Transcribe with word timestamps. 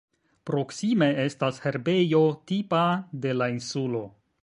Proksime 0.49 1.09
estas 1.25 1.61
herbejo, 1.67 2.25
tipa 2.53 2.83
de 3.27 3.39
la 3.41 3.55
insulo. 3.59 4.07